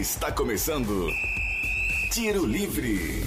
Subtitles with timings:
[0.00, 1.10] Está começando
[2.10, 3.22] Tiro Livre.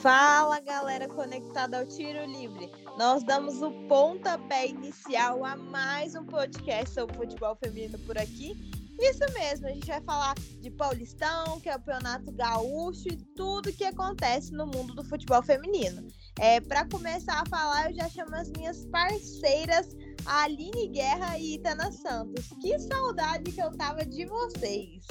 [0.00, 2.70] Fala galera conectada ao Tiro Livre.
[2.96, 8.56] Nós damos o pontapé inicial a mais um podcast sobre futebol feminino por aqui.
[9.00, 14.64] Isso mesmo, a gente vai falar de Paulistão, Campeonato Gaúcho e tudo que acontece no
[14.64, 16.06] mundo do futebol feminino.
[16.38, 19.88] É, Para começar a falar, eu já chamo as minhas parceiras,
[20.26, 22.48] a Aline Guerra e Itana Santos.
[22.60, 25.04] Que saudade que eu tava de vocês!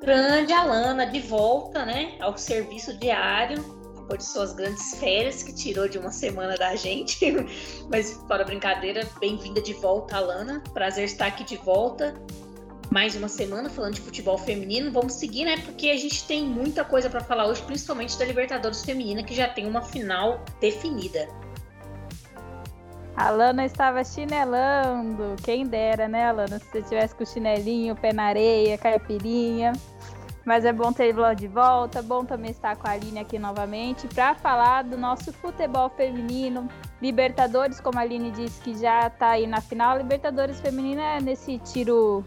[0.00, 3.62] Grande Alana, de volta, né, ao serviço diário,
[3.96, 7.18] depois de suas grandes férias, que tirou de uma semana da gente.
[7.90, 10.62] Mas, para brincadeira, bem-vinda de volta, Alana.
[10.72, 12.14] Prazer estar aqui de volta.
[12.92, 14.92] Mais uma semana falando de futebol feminino.
[14.92, 15.58] Vamos seguir, né?
[15.58, 19.48] Porque a gente tem muita coisa para falar hoje, principalmente da Libertadores Feminina, que já
[19.48, 21.28] tem uma final definida.
[23.16, 25.36] A Lana estava chinelando.
[25.42, 26.58] Quem dera, né, Alana?
[26.58, 29.72] Se você tivesse com chinelinho, pé na areia, caipirinha.
[30.44, 34.06] Mas é bom ter lo de volta, bom também estar com a Aline aqui novamente
[34.06, 36.68] para falar do nosso futebol feminino.
[37.02, 41.58] Libertadores, como a Aline disse que já está aí na final, Libertadores feminina é nesse
[41.58, 42.22] tiro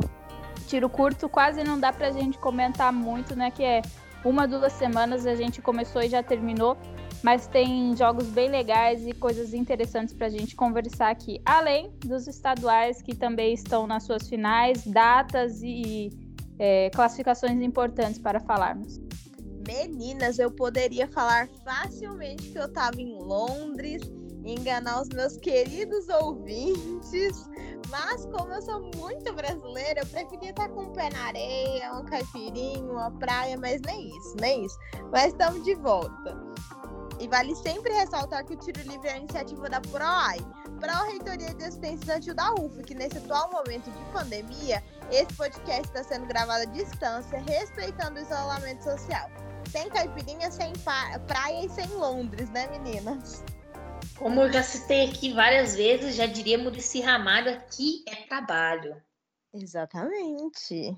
[0.68, 3.82] tiro curto, quase não dá para a gente comentar muito, né, que é
[4.24, 6.78] uma, duas semanas a gente começou e já terminou
[7.24, 12.28] mas tem jogos bem legais e coisas interessantes para a gente conversar aqui, além dos
[12.28, 16.10] estaduais que também estão nas suas finais, datas e
[16.58, 19.00] é, classificações importantes para falarmos.
[19.68, 24.02] Meninas, eu poderia falar facilmente que eu estava em Londres,
[24.44, 27.50] enganar os meus queridos ouvintes,
[27.90, 32.06] mas como eu sou muito brasileira, eu preferia estar com o pé na areia, um
[32.06, 34.78] caipirinho, uma praia, mas nem isso, nem isso.
[35.12, 36.38] Mas estamos de volta.
[37.20, 40.40] E vale sempre ressaltar que o Tiro Livre é a iniciativa da PROAI,
[40.80, 44.82] Pró-Reitoria de Assistência Estudantil da UF, que nesse atual momento de pandemia,
[45.12, 49.30] esse podcast está sendo gravado à distância, respeitando o isolamento social.
[49.70, 50.72] Sem caipirinha, sem
[51.28, 53.44] praia e sem Londres, né, meninas?
[54.18, 58.96] Como eu já citei aqui várias vezes, já diria Murici Ramalho, aqui é trabalho.
[59.54, 60.96] Exatamente.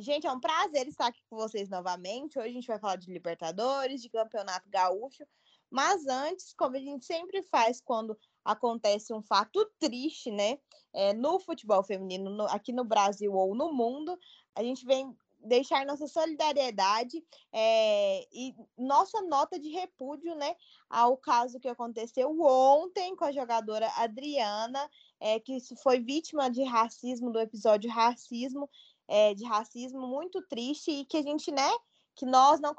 [0.00, 2.38] Gente, é um prazer estar aqui com vocês novamente.
[2.38, 5.26] Hoje a gente vai falar de Libertadores, de Campeonato Gaúcho.
[5.70, 10.58] Mas antes, como a gente sempre faz quando acontece um fato triste, né?
[10.94, 14.18] É, no futebol feminino, no, aqui no Brasil ou no mundo,
[14.54, 17.22] a gente vem deixar nossa solidariedade
[17.52, 20.54] é, e nossa nota de repúdio, né,
[20.88, 27.32] ao caso que aconteceu ontem com a jogadora Adriana, é, que foi vítima de racismo,
[27.32, 28.68] do episódio racismo,
[29.10, 31.68] é, de racismo muito triste e que a gente, né,
[32.14, 32.74] que nós não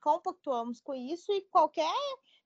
[0.00, 1.92] compactuamos com isso e qualquer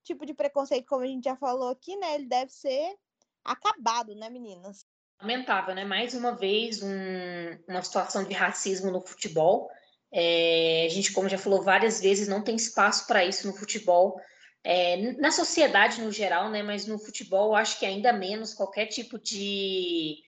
[0.02, 2.96] tipo de preconceito, como a gente já falou aqui, né, ele deve ser
[3.44, 4.86] acabado, né, meninas?
[5.20, 5.84] Lamentável, né?
[5.84, 9.70] Mais uma vez, um, uma situação de racismo no futebol.
[10.12, 14.20] É, a gente, como já falou várias vezes, não tem espaço para isso no futebol.
[14.62, 16.62] É, na sociedade no geral, né?
[16.62, 20.22] Mas no futebol, acho que ainda menos qualquer tipo de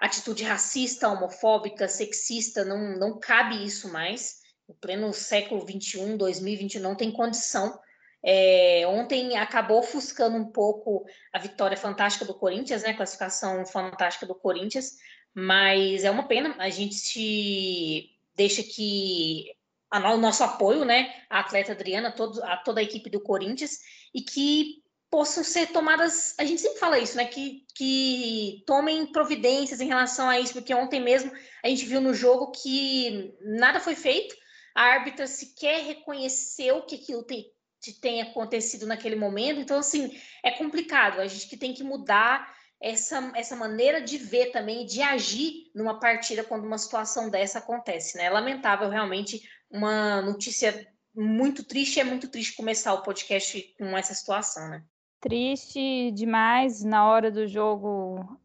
[0.00, 4.40] atitude racista, homofóbica, sexista, não, não cabe isso mais.
[4.68, 7.78] No pleno século XXI, 2021, não tem condição.
[8.22, 12.90] É, ontem acabou ofuscando um pouco a vitória fantástica do Corinthians, né?
[12.90, 14.96] A classificação fantástica do Corinthians,
[15.34, 16.54] mas é uma pena.
[16.58, 19.46] A gente deixa que
[19.92, 21.14] o nosso apoio, né?
[21.28, 23.78] A atleta Adriana, todo, a toda a equipe do Corinthians,
[24.14, 26.34] e que possam ser tomadas.
[26.38, 27.24] A gente sempre fala isso, né?
[27.24, 31.32] Que, que tomem providências em relação a isso, porque ontem mesmo
[31.62, 34.34] a gente viu no jogo que nada foi feito,
[34.74, 37.52] a árbitra sequer reconheceu que aquilo tem,
[38.00, 41.20] tem acontecido naquele momento, então, assim, é complicado.
[41.20, 45.98] A gente que tem que mudar essa, essa maneira de ver também, de agir numa
[45.98, 48.24] partida quando uma situação dessa acontece, né?
[48.24, 52.00] É lamentável, realmente, uma notícia muito triste.
[52.00, 54.84] É muito triste começar o podcast com essa situação, né?
[55.20, 58.38] Triste demais na hora do jogo.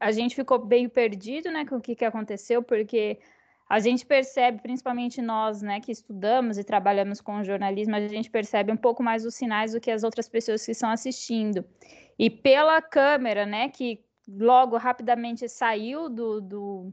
[0.00, 3.18] A gente ficou bem perdido, né, com o que, que aconteceu, porque
[3.68, 8.72] a gente percebe, principalmente nós, né, que estudamos e trabalhamos com jornalismo, a gente percebe
[8.72, 11.64] um pouco mais os sinais do que as outras pessoas que estão assistindo.
[12.18, 16.92] E pela câmera, né, que logo rapidamente saiu do, do,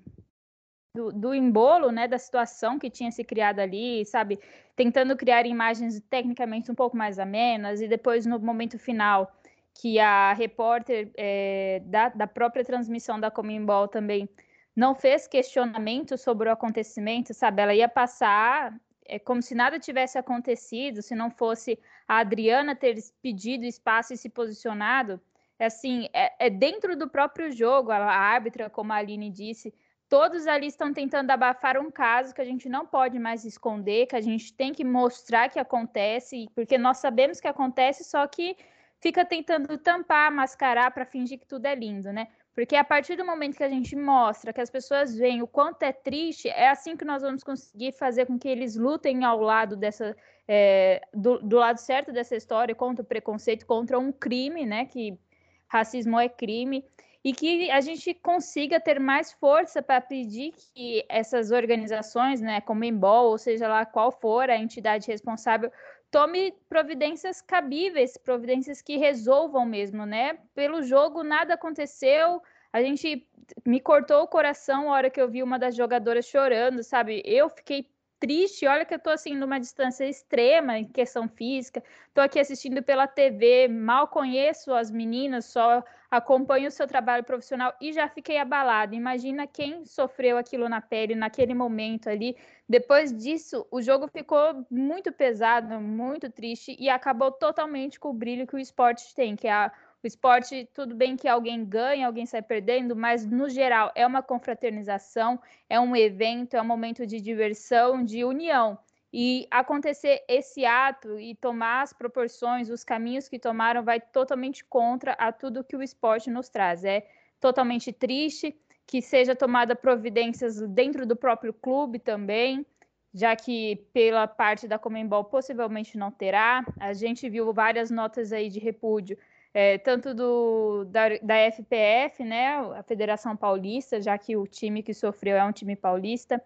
[0.95, 4.39] do, do embolo, né, da situação que tinha se criado ali, sabe,
[4.75, 9.30] tentando criar imagens tecnicamente um pouco mais amenas, e depois no momento final,
[9.74, 14.30] que a repórter é, da, da própria transmissão da Comembol também
[14.74, 18.74] não fez questionamento sobre o acontecimento, sabe, ela ia passar
[19.07, 21.77] é como se nada tivesse acontecido, se não fosse
[22.07, 25.21] a Adriana ter pedido espaço e se posicionado,
[25.59, 29.74] é assim, é, é dentro do próprio jogo, a, árbitra, como a Aline disse,
[30.07, 34.16] todos ali estão tentando abafar um caso que a gente não pode mais esconder, que
[34.16, 38.56] a gente tem que mostrar que acontece, porque nós sabemos que acontece, só que
[39.02, 42.28] fica tentando tampar, mascarar para fingir que tudo é lindo, né?
[42.54, 45.84] Porque a partir do momento que a gente mostra, que as pessoas veem o quanto
[45.84, 49.75] é triste, é assim que nós vamos conseguir fazer com que eles lutem ao lado
[49.75, 50.16] dessa,
[50.48, 54.86] é, do, do, lado certo dessa história, contra o preconceito, contra um crime, né?
[54.86, 55.19] Que
[55.68, 56.86] racismo é crime
[57.25, 62.83] e que a gente consiga ter mais força para pedir que essas organizações, né, como
[62.83, 65.72] Embol, ou seja lá qual for a entidade responsável,
[66.12, 70.38] tome providências cabíveis, providências que resolvam mesmo, né?
[70.54, 73.27] Pelo jogo nada aconteceu, a gente
[73.66, 77.24] me cortou o coração a hora que eu vi uma das jogadoras chorando, sabe?
[77.25, 77.89] Eu fiquei
[78.19, 78.65] triste.
[78.67, 81.83] Olha que eu tô assim numa distância extrema em questão física.
[82.13, 87.73] Tô aqui assistindo pela TV, mal conheço as meninas, só acompanho o seu trabalho profissional
[87.81, 88.95] e já fiquei abalada.
[88.95, 92.35] Imagina quem sofreu aquilo na pele naquele momento ali.
[92.67, 98.47] Depois disso, o jogo ficou muito pesado, muito triste e acabou totalmente com o brilho
[98.47, 99.71] que o esporte tem, que é a
[100.06, 104.22] o esporte, tudo bem que alguém ganha, alguém sai perdendo, mas no geral é uma
[104.22, 108.78] confraternização, é um evento, é um momento de diversão, de união.
[109.12, 115.13] E acontecer esse ato e tomar as proporções, os caminhos que tomaram, vai totalmente contra
[115.13, 116.84] a tudo que o esporte nos traz.
[116.84, 117.08] É
[117.40, 118.56] totalmente triste
[118.86, 122.63] que seja tomada providências dentro do próprio clube também,
[123.12, 126.63] já que pela parte da Comembol possivelmente não terá.
[126.80, 129.18] A gente viu várias notas aí de repúdio
[129.57, 134.94] é, tanto do, da, da FPF, né, a Federação Paulista, já que o time que
[134.94, 136.44] sofreu é um time paulista.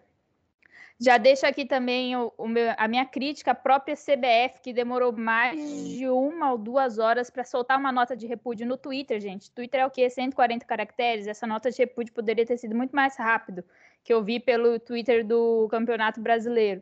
[0.96, 5.10] Já deixo aqui também o, o meu, a minha crítica à própria CBF, que demorou
[5.10, 5.58] mais
[5.88, 9.50] de uma ou duas horas para soltar uma nota de repúdio no Twitter, gente.
[9.50, 10.08] Twitter é o quê?
[10.08, 11.26] 140 caracteres.
[11.26, 13.64] Essa nota de repúdio poderia ter sido muito mais rápido,
[14.04, 16.80] que eu vi pelo Twitter do Campeonato Brasileiro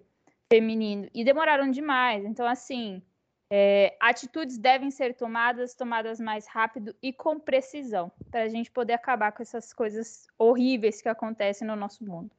[0.52, 1.08] Feminino.
[1.14, 2.22] E demoraram demais.
[2.22, 3.00] Então, assim,
[3.50, 8.92] é, atitudes devem ser tomadas, tomadas mais rápido e com precisão, para a gente poder
[8.92, 12.30] acabar com essas coisas horríveis que acontecem no nosso mundo.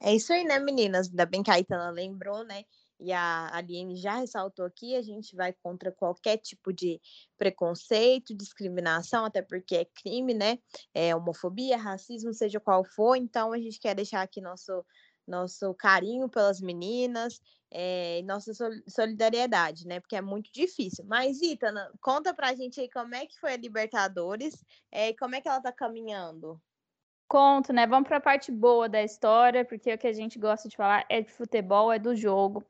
[0.00, 1.08] É isso aí, né, meninas?
[1.08, 2.64] Ainda bem que a Itana lembrou, né?
[2.98, 7.00] E a Aline já ressaltou aqui, a gente vai contra qualquer tipo de
[7.36, 10.58] preconceito, discriminação, até porque é crime, né?
[10.94, 13.16] É homofobia, racismo, seja qual for.
[13.16, 14.84] Então, a gente quer deixar aqui nosso
[15.26, 17.40] nosso carinho pelas meninas,
[17.70, 18.52] é, nossa
[18.86, 20.00] solidariedade, né?
[20.00, 21.04] Porque é muito difícil.
[21.06, 25.34] Mas, Itana, conta pra gente aí como é que foi a Libertadores é, e como
[25.34, 26.60] é que ela tá caminhando.
[27.26, 27.86] Conto, né?
[27.86, 31.06] Vamos para a parte boa da história, porque o que a gente gosta de falar
[31.08, 32.62] é de futebol, é do jogo.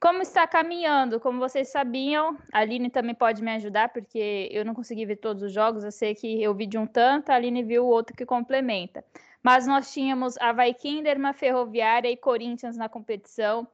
[0.00, 1.20] Como está caminhando?
[1.20, 5.42] Como vocês sabiam, a Aline também pode me ajudar, porque eu não consegui ver todos
[5.42, 8.16] os jogos, eu sei que eu vi de um tanto, a Aline viu o outro
[8.16, 9.04] que complementa.
[9.42, 13.66] Mas nós tínhamos a Kinderman, Ferroviária e Corinthians na competição.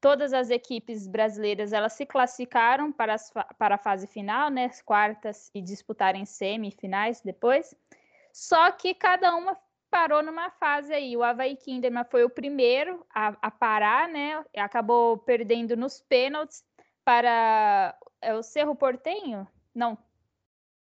[0.00, 4.80] Todas as equipes brasileiras elas se classificaram para, as, para a fase final, né, as
[4.80, 7.74] quartas, e disputarem semifinais depois.
[8.32, 9.58] Só que cada uma
[9.90, 11.16] parou numa fase aí.
[11.16, 14.44] O Havaí Kinderman foi o primeiro a, a parar, né?
[14.56, 16.62] Acabou perdendo nos pênaltis
[17.04, 19.46] para é o Cerro Portenho?
[19.74, 19.96] Não,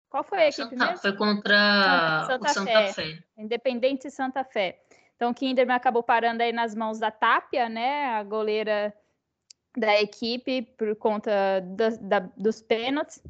[0.09, 0.97] qual foi a equipe Santa, mesmo?
[0.97, 2.93] Foi contra Santa, Santa, Santa Fé.
[2.93, 3.23] Fé.
[3.37, 4.79] Independente Santa Fé.
[5.15, 8.07] Então, o Kinderman acabou parando aí nas mãos da Tapia, né?
[8.15, 8.93] A goleira
[9.75, 13.21] da equipe, por conta da, da, dos pênaltis.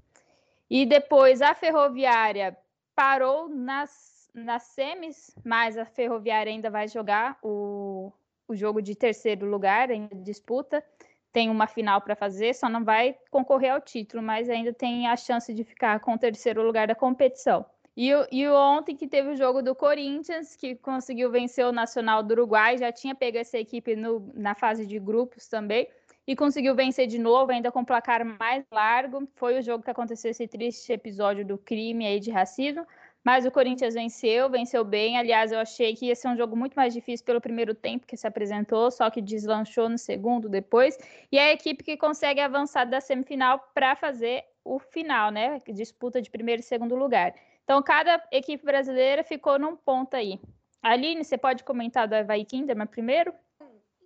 [0.70, 2.58] E depois a Ferroviária
[2.96, 8.12] parou nas, nas semis, mas a Ferroviária ainda vai jogar o,
[8.48, 10.84] o jogo de terceiro lugar, ainda disputa
[11.36, 15.18] tem uma final para fazer, só não vai concorrer ao título, mas ainda tem a
[15.18, 17.66] chance de ficar com o terceiro lugar da competição.
[17.98, 22.32] E, e ontem que teve o jogo do Corinthians, que conseguiu vencer o Nacional do
[22.32, 25.90] Uruguai, já tinha pego essa equipe no, na fase de grupos também,
[26.26, 29.28] e conseguiu vencer de novo, ainda com placar mais largo.
[29.36, 32.88] Foi o jogo que aconteceu esse triste episódio do crime aí de racismo,
[33.26, 35.18] mas o Corinthians venceu, venceu bem.
[35.18, 38.16] Aliás, eu achei que ia ser um jogo muito mais difícil pelo primeiro tempo que
[38.16, 40.96] se apresentou, só que deslanchou no segundo depois.
[41.32, 45.60] E é a equipe que consegue avançar da semifinal para fazer o final, né?
[45.68, 47.34] Disputa de primeiro e segundo lugar.
[47.64, 50.40] Então, cada equipe brasileira ficou num ponto aí.
[50.84, 53.34] Aline, você pode comentar do Havaí Kinderman primeiro?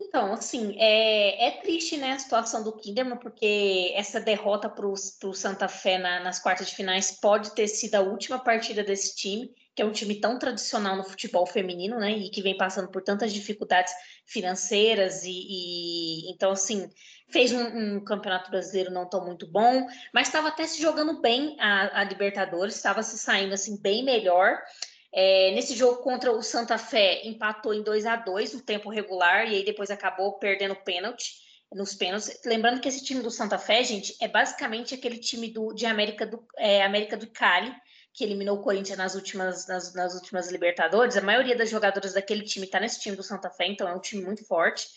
[0.09, 5.33] Então, assim, é, é triste, né, a situação do Kinderman, porque essa derrota para o
[5.35, 9.53] Santa Fé na, nas quartas de finais pode ter sido a última partida desse time,
[9.75, 13.03] que é um time tão tradicional no futebol feminino, né, e que vem passando por
[13.03, 13.93] tantas dificuldades
[14.25, 16.89] financeiras e, e então, assim,
[17.27, 21.55] fez um, um, campeonato brasileiro não tão muito bom, mas estava até se jogando bem
[21.59, 24.57] a, a Libertadores, estava se saindo, assim, bem melhor,
[25.11, 29.47] É, nesse jogo contra o Santa Fé, empatou em 2 a 2 no tempo regular
[29.47, 31.33] e aí depois acabou perdendo pênalti
[31.73, 32.39] nos pênaltis.
[32.45, 36.25] Lembrando que esse time do Santa Fé, gente, é basicamente aquele time do, de América
[36.25, 37.73] do, é, América do Cali,
[38.13, 41.17] que eliminou o Corinthians nas últimas, nas, nas últimas Libertadores.
[41.17, 43.99] A maioria das jogadoras daquele time está nesse time do Santa Fé, então é um
[43.99, 44.87] time muito forte.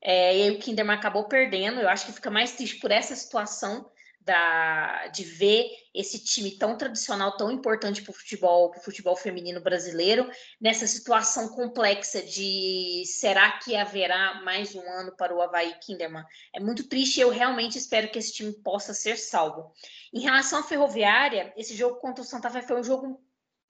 [0.00, 1.80] É, e aí o Kinderman acabou perdendo.
[1.80, 3.90] Eu acho que fica mais triste por essa situação
[4.28, 9.58] da, de ver esse time tão tradicional, tão importante para o futebol, pro futebol feminino
[9.58, 10.30] brasileiro,
[10.60, 16.24] nessa situação complexa de será que haverá mais um ano para o Havaí Kinderman?
[16.54, 19.72] É muito triste, eu realmente espero que esse time possa ser salvo.
[20.12, 23.18] Em relação à Ferroviária, esse jogo contra o Santa Fé foi um jogo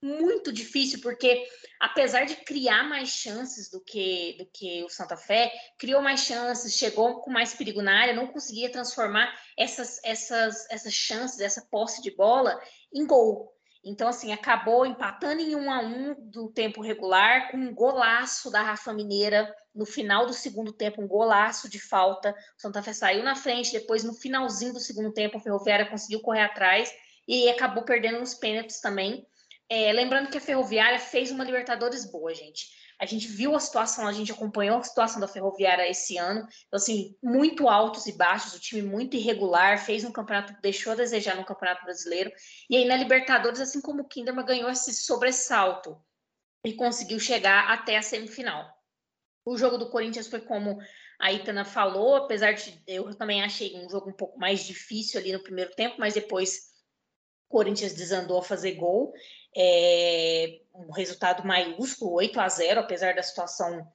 [0.01, 1.45] muito difícil, porque
[1.79, 6.75] apesar de criar mais chances do que, do que o Santa Fé, criou mais chances,
[6.75, 12.01] chegou com mais perigo na área, não conseguia transformar essas, essas, essas chances, essa posse
[12.01, 12.59] de bola
[12.93, 13.53] em gol.
[13.83, 18.61] Então, assim, acabou empatando em um a um do tempo regular, com um golaço da
[18.61, 22.35] Rafa Mineira no final do segundo tempo, um golaço de falta.
[22.57, 26.19] O Santa Fé saiu na frente, depois, no finalzinho do segundo tempo, a Ferroviária conseguiu
[26.21, 26.91] correr atrás
[27.25, 29.25] e acabou perdendo nos pênaltis também.
[29.69, 32.67] É, lembrando que a Ferroviária fez uma Libertadores boa, gente.
[32.99, 36.41] A gente viu a situação, a gente acompanhou a situação da Ferroviária esse ano.
[36.67, 40.95] Então, assim, muito altos e baixos, o time muito irregular, fez um campeonato, deixou a
[40.95, 42.29] desejar no Campeonato Brasileiro.
[42.69, 45.97] E aí na Libertadores, assim como o Kinderman ganhou esse sobressalto
[46.65, 48.67] e conseguiu chegar até a semifinal.
[49.45, 50.77] O jogo do Corinthians foi como
[51.19, 55.31] a Itana falou, apesar de eu também achei um jogo um pouco mais difícil ali
[55.31, 56.69] no primeiro tempo, mas depois
[57.47, 59.13] o Corinthians desandou a fazer gol
[59.61, 63.85] é, um resultado maiúsculo, 8 a 0, apesar da situação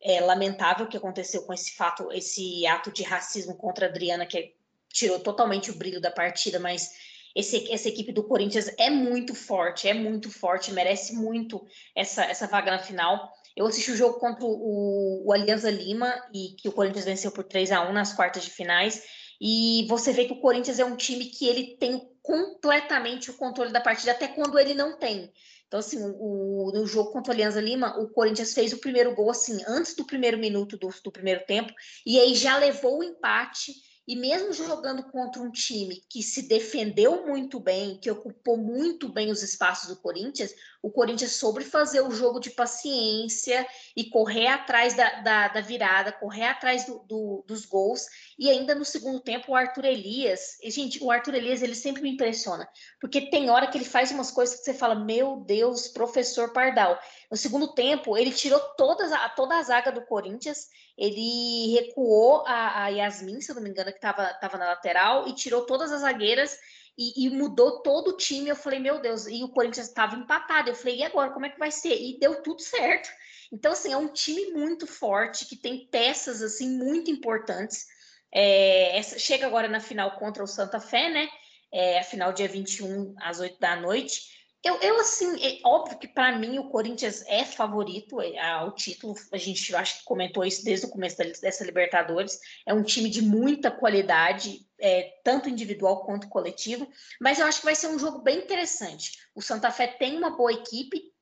[0.00, 4.56] é, lamentável que aconteceu com esse fato, esse ato de racismo contra a Adriana, que
[4.88, 6.90] tirou totalmente o brilho da partida, mas
[7.36, 11.64] esse, essa equipe do Corinthians é muito forte, é muito forte, merece muito
[11.94, 13.32] essa, essa vaga na final.
[13.56, 17.44] Eu assisti o jogo contra o, o Alianza Lima e que o Corinthians venceu por
[17.44, 19.02] 3 a 1 nas quartas de finais.
[19.44, 23.72] E você vê que o Corinthians é um time que ele tem completamente o controle
[23.72, 25.32] da partida, até quando ele não tem.
[25.66, 29.32] Então, assim, o, no jogo contra o Alianza Lima, o Corinthians fez o primeiro gol,
[29.32, 31.72] assim, antes do primeiro minuto do, do primeiro tempo,
[32.06, 33.72] e aí já levou o empate
[34.06, 39.30] e mesmo jogando contra um time que se defendeu muito bem, que ocupou muito bem
[39.30, 43.64] os espaços do Corinthians, o Corinthians soube fazer o jogo de paciência
[43.96, 48.06] e correr atrás da, da, da virada, correr atrás do, do, dos gols.
[48.36, 52.10] E ainda no segundo tempo, o Arthur Elias, gente, o Arthur Elias, ele sempre me
[52.10, 52.68] impressiona,
[53.00, 56.98] porque tem hora que ele faz umas coisas que você fala, meu Deus, professor Pardal.
[57.32, 62.84] No segundo tempo, ele tirou todas, a, toda a zaga do Corinthians ele recuou a,
[62.84, 66.02] a Yasmin, se eu não me engano, que estava na lateral, e tirou todas as
[66.02, 66.58] zagueiras
[66.96, 68.48] e, e, mudou todo o time.
[68.48, 70.68] Eu falei, meu Deus, e o Corinthians estava empatado.
[70.68, 71.94] Eu falei, e agora, como é que vai ser?
[71.94, 73.08] E deu tudo certo.
[73.50, 77.86] Então, assim, é um time muito forte, que tem peças, assim, muito importantes.
[78.32, 81.28] É, essa, chega agora na final contra o Santa Fé, né?
[81.72, 84.41] É, a final dia 21, às 8 da noite.
[84.64, 89.14] Eu, eu assim, é óbvio que para mim o Corinthians é favorito é, ao título.
[89.32, 92.38] A gente acho que comentou isso desde o começo dessa Libertadores.
[92.64, 96.88] É um time de muita qualidade, é, tanto individual quanto coletivo.
[97.20, 99.18] Mas eu acho que vai ser um jogo bem interessante.
[99.34, 101.12] O Santa Fé tem uma boa equipe,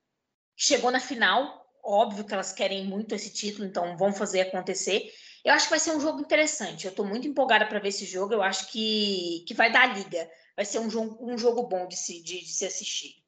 [0.54, 1.66] chegou na final.
[1.82, 5.10] Óbvio que elas querem muito esse título, então vão fazer acontecer.
[5.42, 6.84] Eu acho que vai ser um jogo interessante.
[6.84, 8.34] Eu estou muito empolgada para ver esse jogo.
[8.34, 10.30] Eu acho que, que vai dar liga.
[10.54, 13.19] Vai ser um jogo, um jogo bom de se, de, de se assistir.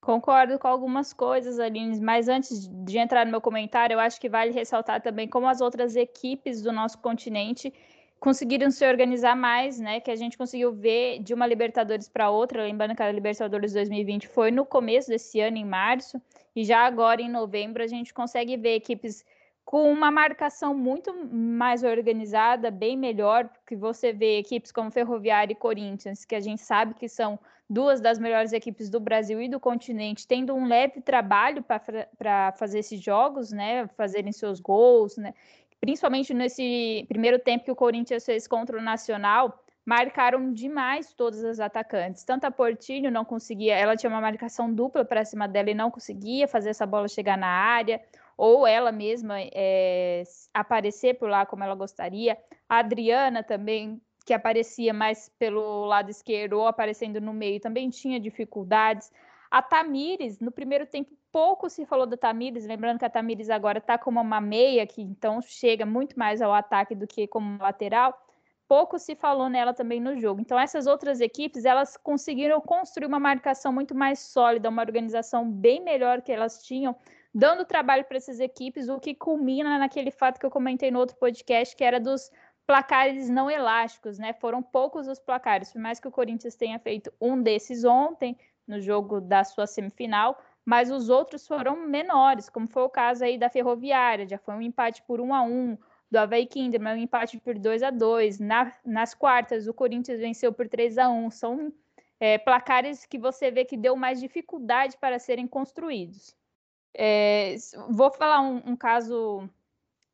[0.00, 4.28] Concordo com algumas coisas, Aline, mas antes de entrar no meu comentário, eu acho que
[4.28, 7.72] vale ressaltar também como as outras equipes do nosso continente
[8.20, 10.00] conseguiram se organizar mais, né?
[10.00, 14.28] Que a gente conseguiu ver de uma Libertadores para outra, lembrando que a Libertadores 2020
[14.28, 16.20] foi no começo desse ano, em março,
[16.54, 19.24] e já agora em novembro a gente consegue ver equipes
[19.68, 25.54] com uma marcação muito mais organizada, bem melhor, porque você vê equipes como Ferroviária e
[25.54, 29.60] Corinthians, que a gente sabe que são duas das melhores equipes do Brasil e do
[29.60, 35.34] continente, tendo um leve trabalho para fazer esses jogos, né, fazerem seus gols, né,
[35.78, 41.60] principalmente nesse primeiro tempo que o Corinthians fez contra o Nacional, marcaram demais todas as
[41.60, 42.24] atacantes.
[42.24, 45.90] Tanto a Portilho não conseguia, ela tinha uma marcação dupla para cima dela e não
[45.90, 48.00] conseguia fazer essa bola chegar na área,
[48.38, 50.22] ou ela mesma é,
[50.54, 52.38] aparecer por lá como ela gostaria.
[52.68, 58.20] A Adriana também que aparecia mais pelo lado esquerdo ou aparecendo no meio, também tinha
[58.20, 59.10] dificuldades.
[59.50, 63.78] A Tamires, no primeiro tempo, pouco se falou da Tamires, lembrando que a Tamires agora
[63.78, 68.14] está como uma meia, que então chega muito mais ao ataque do que como lateral.
[68.68, 70.42] pouco se falou nela também no jogo.
[70.42, 75.82] Então, essas outras equipes, elas conseguiram construir uma marcação muito mais sólida, uma organização bem
[75.82, 76.94] melhor que elas tinham,
[77.38, 81.16] dando trabalho para essas equipes, o que culmina naquele fato que eu comentei no outro
[81.16, 82.32] podcast, que era dos
[82.66, 84.32] placares não elásticos, né?
[84.32, 88.80] Foram poucos os placares, por mais que o Corinthians tenha feito um desses ontem, no
[88.80, 93.48] jogo da sua semifinal, mas os outros foram menores, como foi o caso aí da
[93.48, 95.78] Ferroviária, já foi um empate por 1 a 1
[96.10, 100.52] do Havaí Kinderman, um empate por 2 a 2 Na, Nas quartas, o Corinthians venceu
[100.52, 101.72] por 3 a 1 São
[102.18, 106.36] é, placares que você vê que deu mais dificuldade para serem construídos.
[107.00, 107.54] É,
[107.90, 109.48] vou falar um, um, caso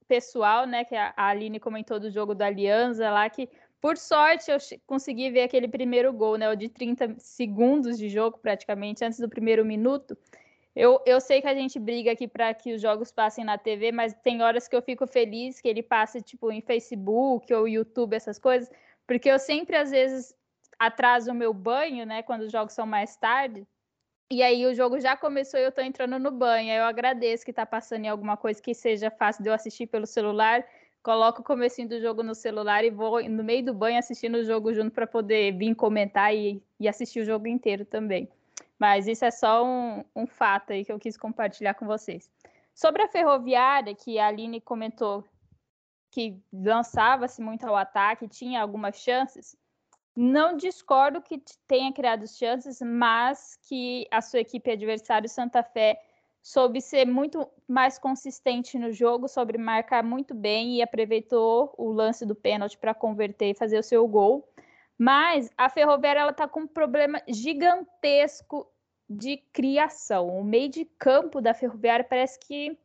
[0.07, 3.49] pessoal, né, que a Aline comentou do jogo da Aliança lá, que
[3.81, 8.37] por sorte eu consegui ver aquele primeiro gol, né, o de 30 segundos de jogo
[8.37, 10.15] praticamente, antes do primeiro minuto.
[10.77, 13.91] Eu, eu sei que a gente briga aqui para que os jogos passem na TV,
[13.91, 18.15] mas tem horas que eu fico feliz que ele passe tipo em Facebook ou YouTube,
[18.15, 18.71] essas coisas,
[19.07, 20.37] porque eu sempre às vezes
[20.79, 23.67] atraso o meu banho, né, quando os jogos são mais tarde.
[24.31, 26.73] E aí o jogo já começou e eu estou entrando no banho.
[26.73, 30.07] Eu agradeço que está passando em alguma coisa que seja fácil de eu assistir pelo
[30.07, 30.65] celular.
[31.03, 34.45] Coloco o comecinho do jogo no celular e vou no meio do banho assistindo o
[34.45, 38.29] jogo junto para poder vir comentar e, e assistir o jogo inteiro também.
[38.79, 42.31] Mas isso é só um, um fato aí que eu quis compartilhar com vocês.
[42.75, 45.25] Sobre a ferroviária, que a Aline comentou
[46.15, 49.57] que lançava-se muito ao ataque, tinha algumas chances,
[50.17, 56.01] não discordo que tenha criado chances, mas que a sua equipe adversária, Santa Fé,
[56.43, 62.27] soube ser muito mais consistente no jogo, soube marcar muito bem e aproveitou o lance
[62.27, 64.47] do pênalti para converter e fazer o seu gol.
[64.97, 68.69] Mas a Ferroviária está com um problema gigantesco
[69.09, 70.29] de criação.
[70.39, 72.79] O meio de campo da Ferroviária parece que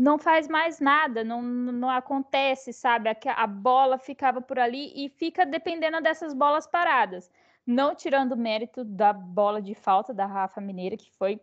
[0.00, 3.10] não faz mais nada, não, não acontece, sabe?
[3.10, 7.30] A, a bola ficava por ali e fica dependendo dessas bolas paradas.
[7.66, 11.38] Não tirando o mérito da bola de falta da Rafa Mineira, que foi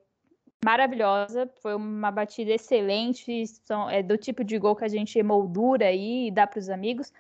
[0.66, 5.86] maravilhosa, foi uma batida excelente, são, é do tipo de gol que a gente emoldura
[5.86, 7.14] aí e dá para os amigos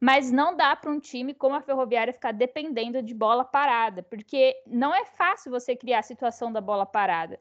[0.00, 4.54] mas não dá para um time como a Ferroviária ficar dependendo de bola parada, porque
[4.66, 7.38] não é fácil você criar a situação da bola parada,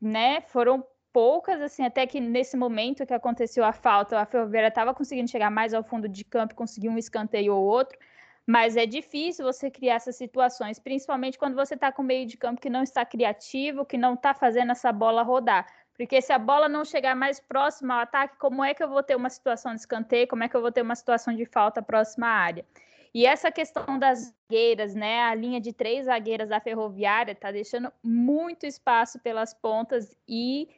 [0.00, 0.40] né?
[0.40, 5.30] Foram poucas, assim, até que nesse momento que aconteceu a falta, a Ferroviária estava conseguindo
[5.30, 7.98] chegar mais ao fundo de campo, conseguir um escanteio ou outro,
[8.46, 12.60] mas é difícil você criar essas situações, principalmente quando você está com meio de campo
[12.60, 15.66] que não está criativo, que não está fazendo essa bola rodar.
[15.94, 19.02] Porque se a bola não chegar mais próxima ao ataque, como é que eu vou
[19.02, 20.26] ter uma situação de escanteio?
[20.26, 22.64] Como é que eu vou ter uma situação de falta próxima à área?
[23.12, 25.20] E essa questão das zagueiras, né?
[25.22, 30.68] A linha de três zagueiras da Ferroviária está deixando muito espaço pelas pontas e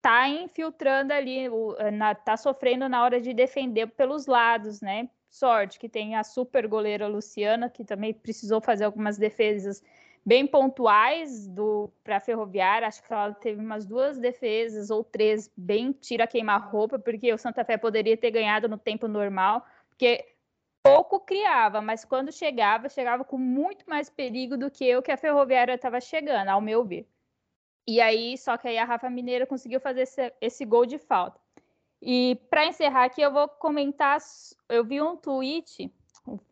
[0.00, 1.46] está infiltrando ali,
[2.18, 5.10] está sofrendo na hora de defender pelos lados, né?
[5.28, 9.82] Sorte que tem a super goleira Luciana, que também precisou fazer algumas defesas
[10.24, 12.88] bem pontuais do para a Ferroviária.
[12.88, 17.38] Acho que ela teve umas duas defesas ou três bem tira queimar roupa, porque o
[17.38, 20.24] Santa Fé poderia ter ganhado no tempo normal, porque
[20.82, 25.16] pouco criava, mas quando chegava, chegava com muito mais perigo do que o que a
[25.16, 27.06] Ferroviária estava chegando, ao meu ver.
[27.86, 31.40] E aí, só que aí a Rafa Mineira conseguiu fazer esse, esse gol de falta.
[32.00, 34.18] E para encerrar aqui, eu vou comentar.
[34.68, 35.92] Eu vi um tweet,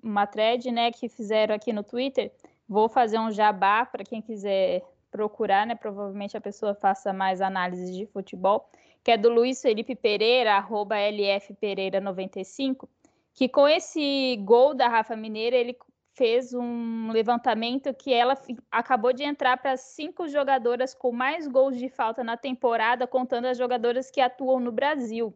[0.03, 2.33] uma thread, né, que fizeram aqui no Twitter,
[2.69, 5.75] Vou fazer um jabá para quem quiser procurar, né?
[5.75, 8.69] Provavelmente a pessoa faça mais análise de futebol,
[9.03, 12.87] que é do Luiz Felipe Pereira, arroba LF Pereira 95,
[13.33, 15.79] que com esse gol da Rafa Mineira, ele
[16.19, 18.37] fez um levantamento que ela
[18.73, 23.57] acabou de entrar para cinco jogadoras com mais gols de falta na temporada, contando as
[23.57, 25.33] jogadoras que atuam no Brasil.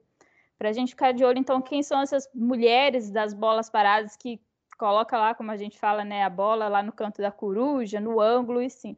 [0.59, 4.41] Para a gente ficar de olho, então, quem são essas mulheres das bolas paradas que
[4.77, 8.21] coloca lá, como a gente fala, né, a bola lá no canto da coruja, no
[8.21, 8.97] ângulo e sim.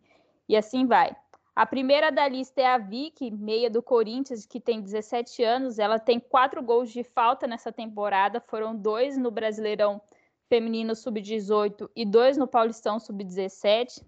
[0.48, 1.14] E assim vai.
[1.54, 5.78] A primeira da lista é a Vicky, meia do Corinthians, que tem 17 anos.
[5.78, 8.40] Ela tem quatro gols de falta nessa temporada.
[8.40, 10.00] Foram dois no Brasileirão
[10.48, 14.02] Feminino Sub-18 e dois no Paulistão Sub-17.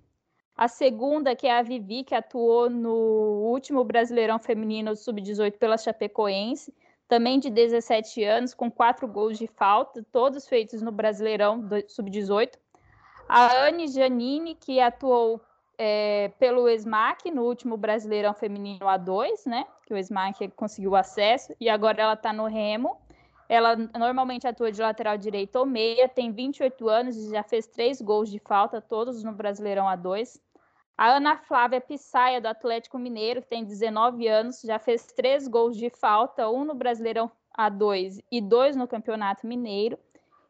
[0.56, 2.94] A segunda, que é a Vivi, que atuou no
[3.50, 6.72] último Brasileirão Feminino Sub-18 pela Chapecoense
[7.08, 12.52] também de 17 anos, com quatro gols de falta, todos feitos no Brasileirão Sub-18.
[13.28, 15.40] A Anne Janine, que atuou
[15.78, 19.66] é, pelo SMAC no último Brasileirão Feminino A2, né?
[19.86, 22.96] Que o SMAC conseguiu acesso, e agora ela está no Remo.
[23.48, 28.00] Ela normalmente atua de lateral direito ou meia, tem 28 anos e já fez três
[28.00, 30.40] gols de falta, todos no Brasileirão A2.
[30.98, 35.76] A Ana Flávia Pissaia, do Atlético Mineiro, que tem 19 anos, já fez três gols
[35.76, 39.98] de falta, um no Brasileirão A2 e dois no Campeonato Mineiro.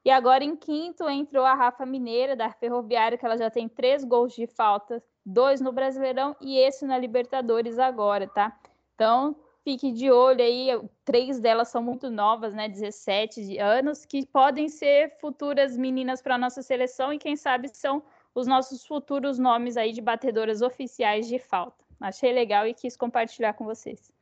[0.04, 4.04] E agora em quinto entrou a Rafa Mineira, da Ferroviária, que ela já tem três
[4.04, 8.56] gols de falta, dois no Brasileirão e esse na Libertadores agora, tá?
[8.94, 9.34] Então,
[9.66, 10.68] fique de olho aí,
[11.04, 16.38] três delas são muito novas, né, 17 anos, que podem ser futuras meninas para a
[16.38, 18.00] nossa seleção e quem sabe são
[18.32, 21.84] os nossos futuros nomes aí de batedoras oficiais de falta.
[22.00, 24.12] Achei legal e quis compartilhar com vocês.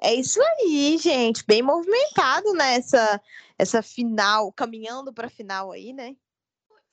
[0.00, 1.44] É isso aí, gente.
[1.44, 3.20] Bem movimentado nessa né?
[3.58, 6.14] essa final, caminhando para a final aí, né?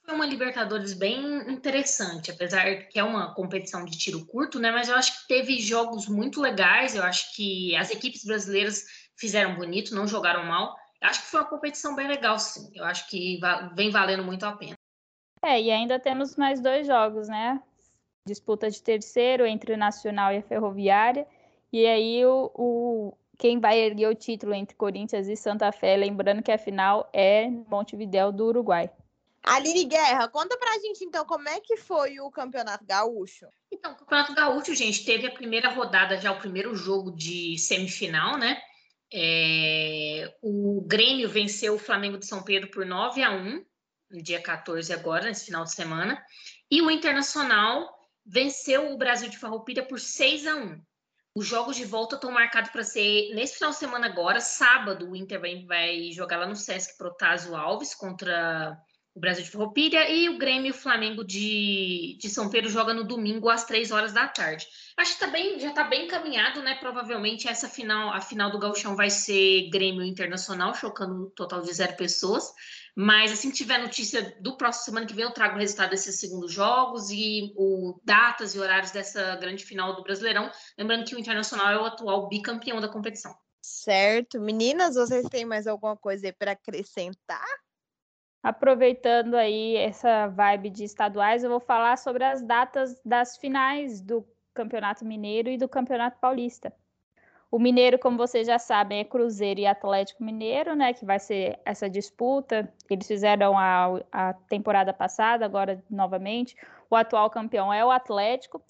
[0.08, 4.72] Foi uma Libertadores bem interessante, apesar que é uma competição de tiro curto, né?
[4.72, 6.96] Mas eu acho que teve jogos muito legais.
[6.96, 8.86] Eu acho que as equipes brasileiras
[9.18, 10.76] fizeram bonito, não jogaram mal.
[11.02, 12.72] Eu acho que foi uma competição bem legal, sim.
[12.74, 13.40] Eu acho que
[13.76, 14.76] vem valendo muito a pena.
[15.44, 17.62] É, e ainda temos mais dois jogos, né?
[18.26, 21.28] Disputa de terceiro entre o Nacional e a Ferroviária
[21.72, 26.42] e aí o, o, quem vai erguer o título entre Corinthians e Santa Fé, lembrando
[26.42, 28.90] que a final é Montevidéu do Uruguai.
[29.56, 33.48] Aline Guerra, conta pra gente então como é que foi o Campeonato Gaúcho.
[33.72, 38.38] Então, o Campeonato Gaúcho, gente, teve a primeira rodada, já o primeiro jogo de semifinal,
[38.38, 38.62] né?
[39.14, 40.36] É...
[40.42, 43.66] o Grêmio venceu o Flamengo de São Pedro por 9 a 1
[44.12, 46.22] no dia 14 agora, nesse final de semana.
[46.70, 47.90] E o Internacional
[48.26, 50.82] venceu o Brasil de Farroupilha por 6 a 1
[51.38, 55.16] os jogos de volta estão marcados para ser nesse final de semana agora, sábado, o
[55.16, 58.76] Inter vai, jogar lá no Sesc Protásio Alves contra
[59.18, 62.94] o Brasil de Farroupilha e o Grêmio e o Flamengo de, de São Pedro joga
[62.94, 64.68] no domingo às três horas da tarde.
[64.96, 66.76] Acho que tá bem, já está bem encaminhado, né?
[66.76, 71.74] Provavelmente essa final, a final do Gauchão vai ser Grêmio Internacional, chocando um total de
[71.74, 72.54] zero pessoas.
[72.96, 76.20] Mas assim que tiver notícia do próximo semana que vem, eu trago o resultado desses
[76.20, 80.52] segundos jogos e o datas e horários dessa grande final do Brasileirão.
[80.78, 83.36] Lembrando que o Internacional é o atual bicampeão da competição.
[83.62, 84.40] Certo.
[84.40, 87.67] Meninas, vocês têm mais alguma coisa para acrescentar?
[88.48, 94.26] Aproveitando aí essa vibe de estaduais, eu vou falar sobre as datas das finais do
[94.54, 96.72] Campeonato Mineiro e do Campeonato Paulista.
[97.52, 100.94] O Mineiro, como vocês já sabem, é Cruzeiro e Atlético Mineiro, né?
[100.94, 102.74] Que vai ser essa disputa.
[102.90, 106.56] Eles fizeram a, a temporada passada, agora novamente.
[106.90, 108.64] O atual campeão é o Atlético.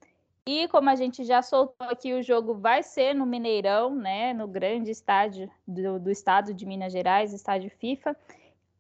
[0.48, 4.34] E como a gente já soltou aqui, o jogo vai ser no Mineirão, né?
[4.34, 8.18] No grande estádio do, do estado de Minas Gerais, estádio FIFA.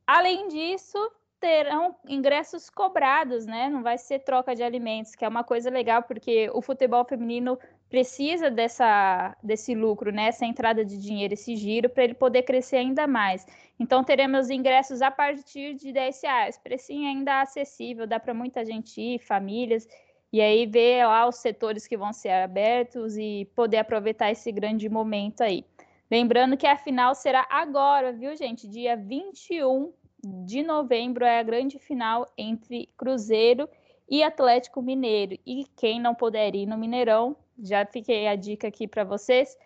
[0.08, 0.98] Além disso,
[1.39, 3.70] terão ingressos cobrados, né?
[3.70, 7.60] Não vai ser troca de alimentos, que é uma coisa legal, porque o futebol feminino
[7.89, 10.28] precisa dessa, desse lucro, né?
[10.28, 13.46] essa entrada de dinheiro, esse giro, para ele poder crescer ainda mais.
[13.80, 19.00] Então, teremos ingressos a partir de 10 reais, precinho ainda acessível, dá para muita gente
[19.00, 19.88] ir, famílias,
[20.34, 24.89] e aí ver lá os setores que vão ser abertos e poder aproveitar esse grande
[24.89, 25.63] momento aí.
[26.10, 28.67] Lembrando que a final será agora, viu, gente?
[28.67, 29.91] Dia 21
[30.24, 33.67] de novembro é a grande final entre Cruzeiro
[34.10, 35.38] e Atlético Mineiro.
[35.46, 39.58] E quem não puder ir no Mineirão, já fiquei a dica aqui para vocês.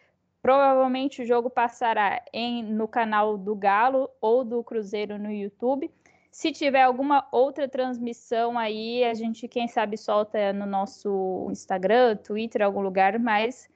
[0.41, 5.91] Provavelmente o jogo passará em, no canal do Galo ou do Cruzeiro no YouTube.
[6.31, 12.63] Se tiver alguma outra transmissão aí, a gente, quem sabe, solta no nosso Instagram, Twitter,
[12.63, 13.69] algum lugar, mas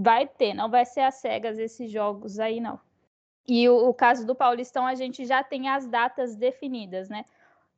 [0.00, 2.80] vai ter, não vai ser às cegas esses jogos aí, não.
[3.46, 7.24] E o, o caso do Paulistão, a gente já tem as datas definidas, né?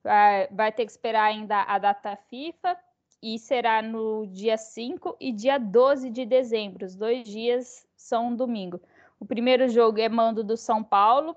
[0.04, 2.76] Vai, vai ter que esperar ainda a data FIFA
[3.20, 6.86] e será no dia 5 e dia 12 de dezembro.
[6.86, 8.80] Os dois dias são um domingo.
[9.18, 11.36] O primeiro jogo é mando do São Paulo.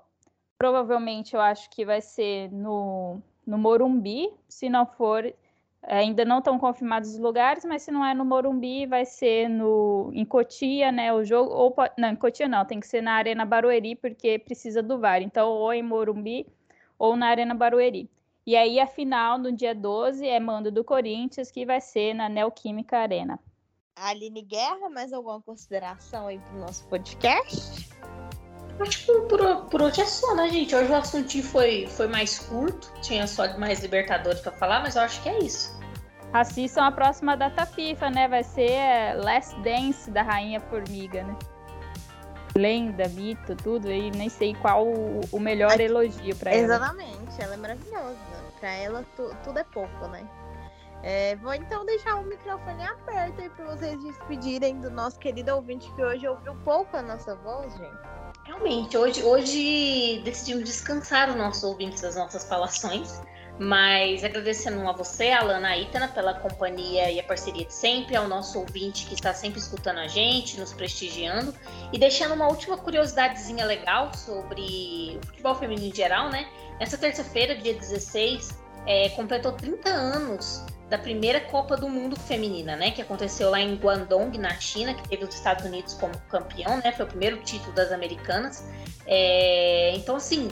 [0.56, 4.30] Provavelmente eu acho que vai ser no, no Morumbi.
[4.48, 5.32] Se não for,
[5.82, 10.10] ainda não estão confirmados os lugares, mas se não é no Morumbi, vai ser no,
[10.12, 11.12] em Cotia, né?
[11.12, 11.50] O jogo.
[11.52, 15.22] Ou, não, em Cotia não, tem que ser na Arena Barueri, porque precisa do VAR.
[15.22, 16.46] Então, ou em Morumbi
[16.98, 18.10] ou na Arena Barueri.
[18.46, 22.28] E aí a final no dia 12 é mando do Corinthians, que vai ser na
[22.28, 23.40] Neoquímica Arena.
[23.96, 27.90] Aline Guerra, mais alguma consideração aí pro nosso podcast?
[28.80, 30.74] Acho que por, por hoje é só, né, gente?
[30.74, 35.02] Hoje o assunto foi, foi mais curto, tinha só mais Libertadores para falar, mas eu
[35.02, 35.76] acho que é isso.
[36.32, 38.28] Assistam a próxima data FIFA, né?
[38.28, 41.36] Vai ser é, Last Dance da Rainha Formiga, né?
[42.54, 46.74] Lenda, mito, tudo, e nem sei qual o, o melhor elogio para ela.
[46.74, 48.16] Exatamente, ela é maravilhosa
[48.58, 50.26] para ela tu, tudo é pouco, né?
[51.02, 55.90] É, vou então deixar o microfone aberto aí para vocês despedirem do nosso querido ouvinte
[55.92, 58.15] que hoje ouviu pouco a nossa voz, gente.
[58.46, 63.20] Realmente, hoje, hoje decidimos descansar os nossos ouvintes das nossas falações,
[63.58, 68.60] mas agradecendo a você, Alana Aitana, pela companhia e a parceria de sempre, ao nosso
[68.60, 71.52] ouvinte que está sempre escutando a gente, nos prestigiando,
[71.92, 76.48] e deixando uma última curiosidadezinha legal sobre o futebol feminino em geral, né?
[76.78, 78.56] Nessa terça-feira, dia 16,
[78.86, 83.74] é, completou 30 anos da primeira Copa do Mundo feminina, né, que aconteceu lá em
[83.74, 87.72] Guangdong, na China, que teve os Estados Unidos como campeão, né, foi o primeiro título
[87.72, 88.64] das americanas.
[89.06, 90.48] É, então, assim,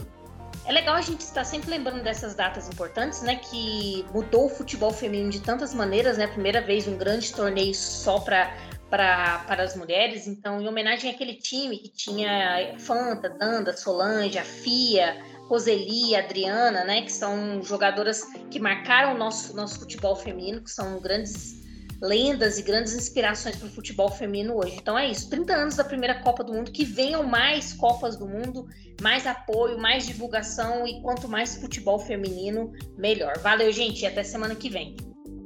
[0.65, 4.91] é legal a gente estar sempre lembrando dessas datas importantes, né, que mudou o futebol
[4.91, 8.53] feminino de tantas maneiras, né, primeira vez um grande torneio só para
[8.87, 15.21] para as mulheres, então, em homenagem àquele time que tinha Fanta, Danda, Solange, a Fia,
[15.47, 20.99] Roseli, Adriana, né, que são jogadoras que marcaram o nosso, nosso futebol feminino, que são
[20.99, 21.63] grandes
[22.01, 24.75] lendas e grandes inspirações para o futebol feminino hoje.
[24.75, 28.27] Então é isso, 30 anos da primeira Copa do Mundo, que venham mais Copas do
[28.27, 28.67] Mundo,
[29.01, 33.37] mais apoio, mais divulgação e quanto mais futebol feminino, melhor.
[33.39, 34.95] Valeu, gente, e até semana que vem.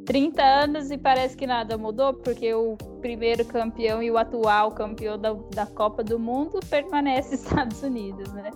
[0.09, 5.19] 30 anos e parece que nada mudou, porque o primeiro campeão e o atual campeão
[5.19, 8.49] da, da Copa do Mundo permanece Estados Unidos, né?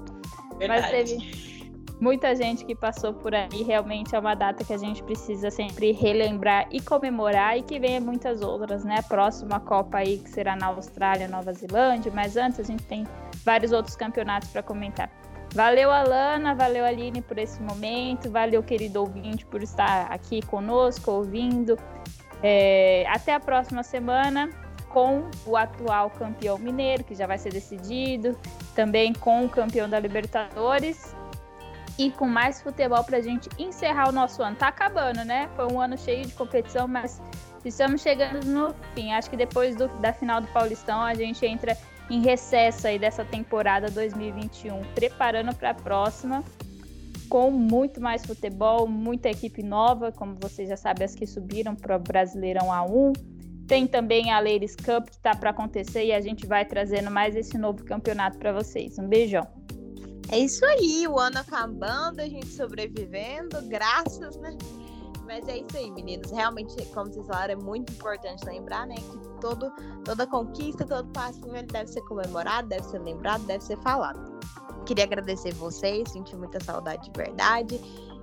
[0.57, 0.81] Verdade.
[0.81, 1.53] Mas teve
[2.01, 3.61] muita gente que passou por aí.
[3.61, 8.01] Realmente é uma data que a gente precisa sempre relembrar e comemorar e que venha
[8.01, 8.97] muitas outras, né?
[8.97, 13.05] A próxima Copa aí que será na Austrália, Nova Zelândia, mas antes a gente tem
[13.45, 15.07] vários outros campeonatos para comentar.
[15.53, 21.77] Valeu, Alana, valeu, Aline, por esse momento, valeu, querido ouvinte, por estar aqui conosco, ouvindo.
[22.41, 24.49] É, até a próxima semana
[24.89, 28.37] com o atual campeão mineiro, que já vai ser decidido,
[28.75, 31.15] também com o campeão da Libertadores
[31.97, 34.55] e com mais futebol para a gente encerrar o nosso ano.
[34.55, 35.49] Tá acabando, né?
[35.55, 37.21] Foi um ano cheio de competição, mas
[37.63, 39.13] estamos chegando no fim.
[39.13, 41.77] Acho que depois do, da final do Paulistão a gente entra
[42.09, 46.43] em recesso aí dessa temporada 2021, preparando para a próxima
[47.29, 51.95] com muito mais futebol, muita equipe nova, como vocês já sabem, as que subiram para
[51.95, 53.13] o Brasileirão A1
[53.67, 57.35] tem também a Ladies Cup que está para acontecer e a gente vai trazendo mais
[57.35, 58.99] esse novo campeonato para vocês.
[58.99, 59.47] Um beijão.
[60.29, 64.55] É isso aí, o ano acabando, a gente sobrevivendo, graças, né?
[65.25, 66.31] Mas é isso aí, meninos.
[66.31, 68.95] Realmente, como vocês falaram, é muito importante lembrar, né?
[68.95, 69.71] Que todo,
[70.03, 74.19] toda conquista, todo passinho, ele deve ser comemorado, deve ser lembrado, deve ser falado.
[74.85, 77.79] Queria agradecer vocês, senti muita saudade de verdade.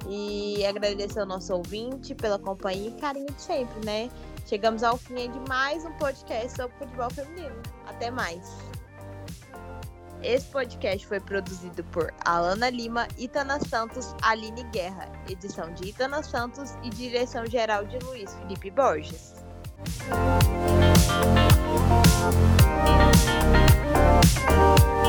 [0.08, 4.10] E agradecer ao nosso ouvinte pela companhia e carinho de sempre, né?
[4.46, 7.54] Chegamos ao fim de mais um podcast sobre futebol feminino.
[7.86, 8.69] Até mais.
[10.22, 16.74] Esse podcast foi produzido por Alana Lima, Itana Santos, Aline Guerra, edição de Itana Santos
[16.83, 19.35] e direção geral de Luiz Felipe Borges.
[24.50, 24.99] Música